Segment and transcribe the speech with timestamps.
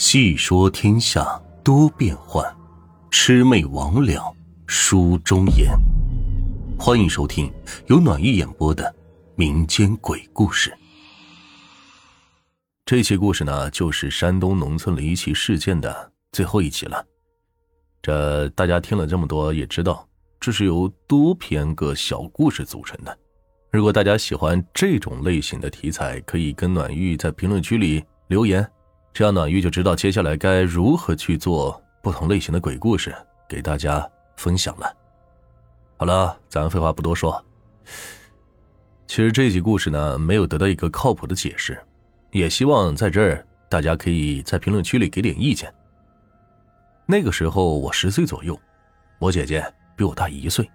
[0.00, 2.42] 细说天下多变幻，
[3.10, 4.34] 魑魅魍魉
[4.66, 5.78] 书中言。
[6.78, 7.52] 欢迎收听
[7.86, 8.92] 由暖玉演播的
[9.34, 10.74] 民间鬼故事。
[12.86, 17.04] 这期故事呢，就是山东农村离奇事件的最后一集了。
[18.00, 20.08] 这大家听了这么多，也知道
[20.40, 23.16] 这是由多篇个小故事组成的。
[23.70, 28.66] 如果大家喜欢这种类型的题材，可以跟暖玉在评论区里留言。
[29.12, 33.14] 这样暖玉就知道接下来该如何去做不同类型的鬼故事
[33.48, 34.96] 给大家分享了。
[35.96, 37.44] 好了，咱废话不多说。
[39.06, 41.78] 其实这集故事呢，没有得到一个靠谱的解释，
[42.30, 45.72] 也希望在这儿大家可以在评论区里给点意见。
[47.04, 48.58] 那个时候我十岁左右，
[49.18, 49.62] 我姐姐
[49.96, 50.70] 比我大一岁，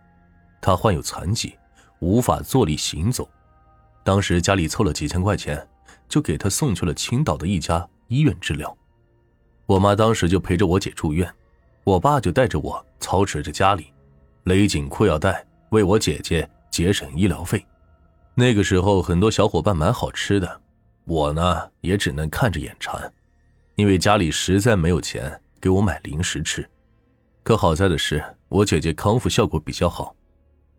[0.61, 1.57] 她患有残疾，
[1.99, 3.27] 无法坐立行走。
[4.03, 5.65] 当时家里凑了几千块钱，
[6.09, 7.87] 就给她送去了青岛的一家。
[8.07, 8.75] 医院治疗，
[9.65, 11.27] 我妈当时就陪着我姐住院，
[11.83, 13.91] 我爸就带着我操持着家里，
[14.43, 17.65] 勒紧裤腰带为我姐姐节省医疗费。
[18.35, 20.61] 那个时候很多小伙伴买好吃的，
[21.05, 23.11] 我呢也只能看着眼馋，
[23.75, 26.67] 因为家里实在没有钱给我买零食吃。
[27.41, 30.15] 可好在的是，我姐姐康复效果比较好，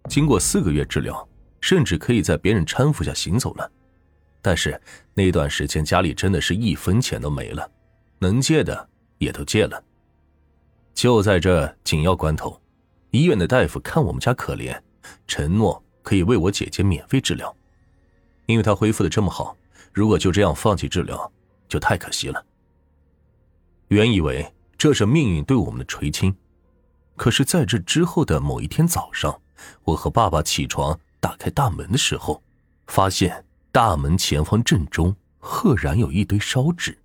[0.09, 1.29] 经过四个月治疗，
[1.61, 3.71] 甚至可以在别人搀扶下行走了。
[4.47, 4.81] 但是
[5.13, 7.69] 那段时间家里真的是一分钱都没了，
[8.21, 9.83] 能借的也都借了。
[10.95, 12.63] 就在这紧要关头，
[13.11, 14.81] 医院的大夫看我们家可怜，
[15.27, 17.53] 承诺可以为我姐姐免费治疗，
[18.47, 19.57] 因为她恢复的这么好，
[19.93, 21.33] 如果就这样放弃治疗，
[21.69, 22.47] 就太可惜了。
[23.89, 26.33] 原以为这是命运对我们的垂青，
[27.17, 29.41] 可是在这之后的某一天早上，
[29.83, 32.41] 我和爸爸起床打开大门的时候，
[32.87, 33.43] 发现。
[33.77, 36.97] 大门前方正中，赫然有一堆烧纸。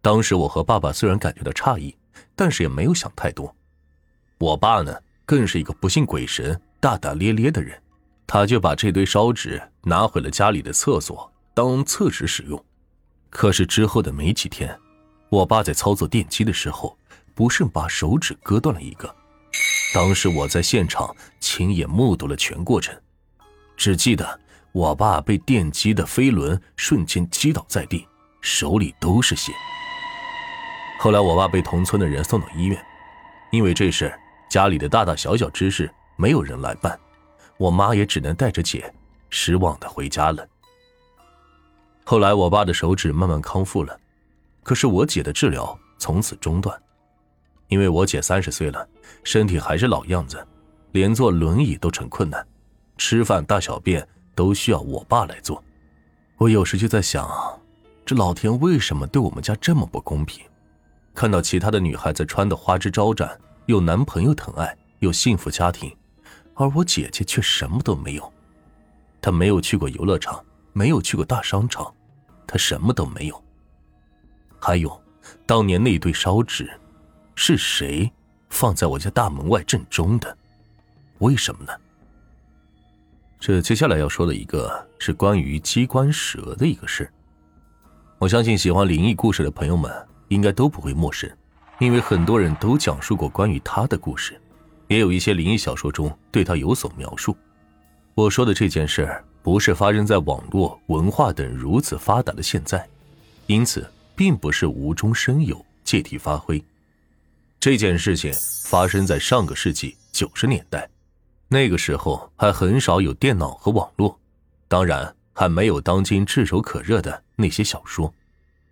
[0.00, 1.96] 当时我和爸爸虽然感觉到诧异，
[2.34, 3.54] 但是也没有想太多。
[4.38, 4.92] 我爸呢，
[5.24, 7.80] 更是一个不信鬼神、大大咧咧的人，
[8.26, 12.60] 他就把这堆烧纸拿回了家里的厕所当厕纸使用。
[13.30, 14.76] 可是之后的没几天，
[15.28, 16.98] 我爸在操作电机的时候，
[17.36, 19.14] 不慎把手指割断了一个。
[19.94, 22.92] 当时我在现场亲眼目睹了全过程，
[23.76, 24.41] 只记得。
[24.72, 28.08] 我爸被电击的飞轮瞬间击倒在地，
[28.40, 29.52] 手里都是血。
[30.98, 32.82] 后来我爸被同村的人送到医院，
[33.50, 34.12] 因为这事
[34.48, 36.98] 家里的大大小小之事没有人来办，
[37.58, 38.90] 我妈也只能带着姐
[39.28, 40.46] 失望的回家了。
[42.04, 43.94] 后来我爸的手指慢慢康复了，
[44.62, 46.80] 可是我姐的治疗从此中断，
[47.68, 48.88] 因为我姐三十岁了，
[49.22, 50.46] 身体还是老样子，
[50.92, 52.46] 连坐轮椅都成困难，
[52.96, 54.08] 吃饭大小便。
[54.34, 55.62] 都需要我爸来做，
[56.36, 57.28] 我有时就在想，
[58.04, 60.44] 这老天为什么对我们家这么不公平？
[61.14, 65.94] 看到其他的女孩子穿的花枝招展，有男朋友疼爱，有幸福家庭，
[66.54, 68.32] 而我姐姐却什么都没有。
[69.20, 70.42] 她没有去过游乐场，
[70.72, 71.94] 没有去过大商场，
[72.46, 73.44] 她什么都没有。
[74.58, 75.00] 还有，
[75.44, 76.70] 当年那堆烧纸，
[77.34, 78.10] 是谁
[78.48, 80.36] 放在我家大门外正中的？
[81.18, 81.72] 为什么呢？
[83.42, 87.12] 这接下来要说的一个是关于机关蛇的一个事。
[88.20, 89.92] 我相信喜欢灵异故事的朋友们
[90.28, 91.28] 应该都不会陌生，
[91.80, 94.40] 因为很多人都讲述过关于他的故事，
[94.86, 97.36] 也有一些灵异小说中对他有所描述。
[98.14, 102.88] 我说的这件事不是发生在网络文化等如此发达的现在，
[103.48, 106.62] 因此并不是无中生有借题发挥。
[107.58, 108.32] 这件事情
[108.62, 110.88] 发生在上个世纪九十年代。
[111.52, 114.18] 那个时候还很少有电脑和网络，
[114.68, 118.10] 当然还没有当今炙手可热的那些小说，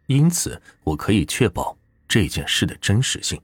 [0.07, 1.77] 因此我可以确保
[2.09, 3.39] 这件事的真实性。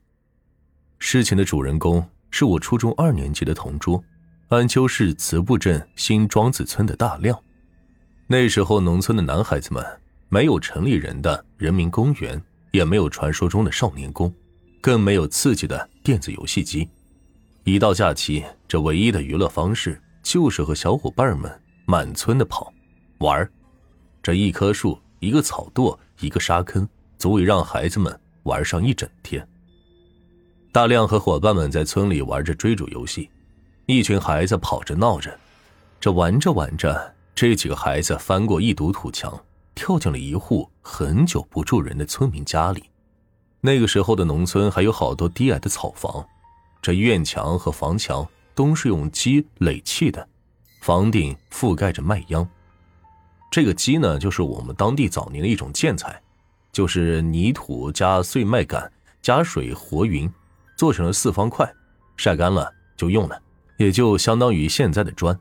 [0.98, 4.02] 事情的主人公是我初中二年级的同桌，
[4.48, 7.38] 安丘市慈埠镇新庄子村的大亮。
[8.26, 9.84] 那时候农村的男孩子们
[10.30, 14.32] 没有城里人的人民公园，也没有传说中的少年宫，
[14.80, 16.88] 更没有刺激的电子游戏机。
[17.64, 21.50] 一到假期，这唯一的娱乐方式就是和小伙伴们
[21.86, 22.72] 满村的跑
[23.18, 23.48] 玩
[24.22, 29.46] 这一棵树、一个草垛、一个沙坑，足以让孩子们玩上一整天。
[30.72, 33.30] 大亮和伙伴们在村里玩着追逐游戏，
[33.86, 35.38] 一群孩子跑着闹着。
[36.00, 39.40] 这玩着玩着，这几个孩子翻过一堵土墙，
[39.74, 42.84] 跳进了一户很久不住人的村民家里。
[43.60, 46.26] 那个时候的农村还有好多低矮的草房。
[46.82, 48.24] 这院墙和房墙
[48.56, 50.26] 都是用鸡垒砌的，
[50.80, 52.48] 房顶覆盖着麦秧。
[53.50, 56.20] 这个鸡呢，就是我们当地早年的一种建材，
[56.72, 60.28] 就是泥土加碎麦秆加水和匀，
[60.76, 61.70] 做成了四方块，
[62.16, 63.40] 晒干了就用了，
[63.76, 65.38] 也就相当于现在的砖。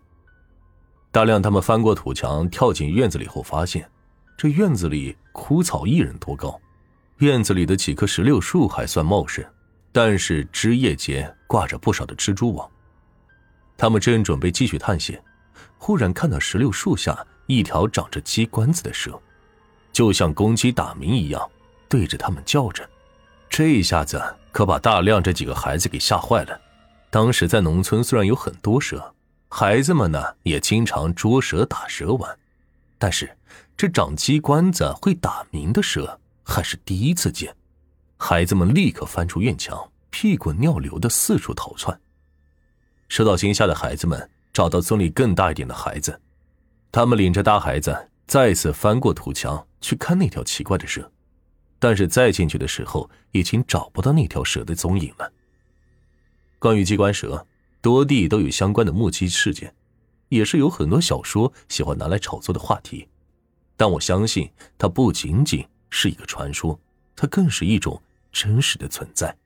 [1.09, 3.89] 大亮他们翻过土墙，跳进院子里后，发现
[4.37, 6.59] 这院子里枯草一人多高，
[7.19, 9.43] 院子里的几棵石榴树还算茂盛，
[9.93, 12.69] 但是枝叶间挂着不少的蜘蛛网。
[13.77, 15.21] 他们正准备继续探险，
[15.77, 19.19] 忽然看到石榴树下一条长着鸡冠子的蛇。
[19.91, 21.49] 就像公鸡打鸣一样，
[21.87, 22.87] 对着他们叫着。
[23.49, 26.59] 这一下子可把大亮这几个孩子给吓坏了。
[27.09, 29.13] 当时在农村虽然有很多蛇，
[29.47, 32.37] 孩子们呢也经常捉蛇打蛇玩，
[32.97, 33.37] 但是
[33.77, 37.55] 这长鸡冠子会打鸣的蛇还是第一次见。
[38.17, 41.97] 孩子们立刻翻出院墙，屁滚尿流的四处逃窜。
[43.07, 46.21] 受到惊吓的孩子们找到村里更大一点的孩子，
[46.91, 49.65] 他们领着大孩子再次翻过土墙。
[49.81, 51.11] 去看那条奇怪的蛇，
[51.77, 55.31] 但是再进去的时候，已经找不到那条蛇的踪影了。
[56.57, 57.45] 关于机关蛇，
[57.81, 59.75] 多地都有相关的目击事件，
[60.29, 63.07] 也是有很多小说喜欢拿来炒作的话题。
[63.77, 66.79] 但我相信，它不仅仅是一个传说，
[67.15, 68.01] 它更是一种
[68.31, 69.37] 真实的存在。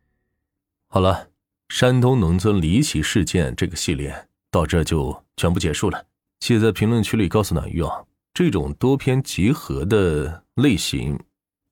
[0.87, 1.28] 好了，
[1.69, 6.03] 山东农村离奇事件这个系列到这就全部结束了。
[6.39, 8.03] 记得在评论区里告诉暖玉啊。
[8.33, 11.19] 这种多篇集合的类型，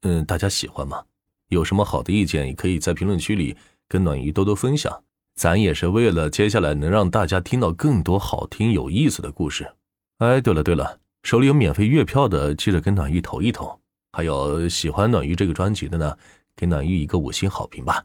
[0.01, 1.03] 嗯，大家喜欢吗？
[1.49, 3.55] 有什么好的意见，也可以在评论区里
[3.87, 5.03] 跟暖鱼多多分享。
[5.35, 9.71] 咱也是为了接下来能让大家听到更多好听有意思的故事。
[10.17, 13.79] 哎，对了对了，手里有免费月票的，记得跟暖玉投一投。
[14.11, 16.17] 还有喜欢暖玉这个专辑的呢，
[16.55, 18.03] 给暖玉一个五星好评吧，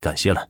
[0.00, 0.48] 感谢了。